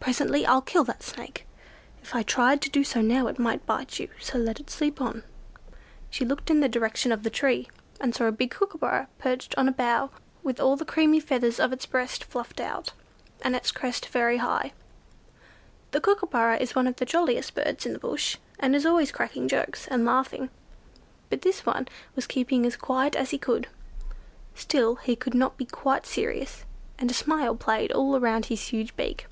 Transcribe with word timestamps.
Presently 0.00 0.46
I'll 0.46 0.62
kill 0.62 0.84
that 0.84 1.02
Snake. 1.02 1.46
If 2.02 2.14
I 2.14 2.22
tried 2.22 2.62
to 2.62 2.70
do 2.70 2.82
so 2.82 3.02
now 3.02 3.26
it 3.26 3.38
might 3.38 3.66
bite 3.66 3.98
you; 3.98 4.08
so 4.18 4.38
let 4.38 4.58
it 4.58 4.70
sleep 4.70 5.02
on." 5.02 5.22
She 6.08 6.24
looked 6.24 6.44
up 6.48 6.50
in 6.52 6.60
the 6.60 6.68
direction 6.68 7.12
of 7.12 7.24
the 7.24 7.28
tree, 7.28 7.68
and 8.00 8.14
saw 8.14 8.24
a 8.24 8.32
big 8.32 8.50
Kookooburra 8.50 9.08
perched 9.18 9.54
on 9.58 9.68
a 9.68 9.72
bough, 9.72 10.08
with 10.42 10.60
all 10.60 10.76
the 10.76 10.86
creamy 10.86 11.20
feathers 11.20 11.60
of 11.60 11.74
its 11.74 11.84
breast 11.84 12.24
fluffed 12.24 12.58
out, 12.58 12.94
and 13.42 13.54
its 13.54 13.70
crest 13.70 14.06
very 14.06 14.38
high. 14.38 14.72
The 15.90 16.00
Kookooburra 16.00 16.56
is 16.58 16.74
one 16.74 16.86
of 16.86 16.96
the 16.96 17.04
jolliest 17.04 17.54
birds 17.54 17.84
in 17.84 17.92
the 17.92 17.98
bush, 17.98 18.38
and 18.58 18.74
is 18.74 18.86
always 18.86 19.12
cracking 19.12 19.46
jokes, 19.46 19.86
and 19.88 20.06
laughing, 20.06 20.48
but 21.28 21.42
this 21.42 21.66
one 21.66 21.86
was 22.16 22.26
keeping 22.26 22.64
as 22.64 22.76
quiet 22.76 23.14
as 23.14 23.28
he 23.28 23.36
could. 23.36 23.68
Still 24.54 24.94
he 24.94 25.14
could 25.16 25.34
not 25.34 25.58
be 25.58 25.66
quite 25.66 26.06
serious, 26.06 26.64
and 26.98 27.10
a 27.10 27.14
smile 27.14 27.54
played 27.54 27.92
all 27.92 28.18
round 28.18 28.46
his 28.46 28.68
huge 28.68 28.96
beak. 28.96 29.26